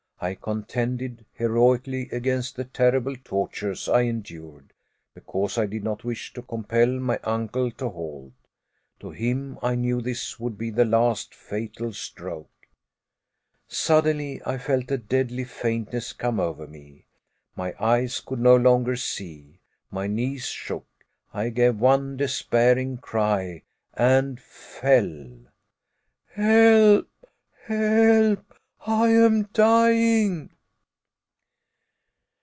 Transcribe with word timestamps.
I 0.23 0.35
contended 0.35 1.25
heroically 1.33 2.07
against 2.11 2.55
the 2.55 2.65
terrible 2.65 3.15
tortures 3.23 3.89
I 3.89 4.01
endured, 4.01 4.71
because 5.15 5.57
I 5.57 5.65
did 5.65 5.83
not 5.83 6.03
wish 6.03 6.31
to 6.33 6.43
compel 6.43 6.85
my 6.99 7.19
uncle 7.23 7.71
to 7.71 7.89
halt. 7.89 8.33
To 8.99 9.09
him 9.09 9.57
I 9.63 9.73
knew 9.73 9.99
this 9.99 10.39
would 10.39 10.59
be 10.59 10.69
the 10.69 10.85
last 10.85 11.33
fatal 11.33 11.91
stroke. 11.91 12.67
Suddenly 13.67 14.43
I 14.45 14.59
felt 14.59 14.91
a 14.91 14.99
deadly 14.99 15.43
faintness 15.43 16.13
come 16.13 16.39
over 16.39 16.67
me. 16.67 17.07
My 17.55 17.73
eyes 17.79 18.19
could 18.19 18.39
no 18.39 18.55
longer 18.55 18.97
see; 18.97 19.59
my 19.89 20.05
knees 20.05 20.45
shook. 20.45 20.85
I 21.33 21.49
gave 21.49 21.79
one 21.79 22.15
despairing 22.15 22.97
cry 22.99 23.63
and 23.95 24.39
fell! 24.39 25.35
"Help, 26.33 27.09
help, 27.65 28.45
I 28.87 29.09
am 29.09 29.43
dying!" 29.53 30.49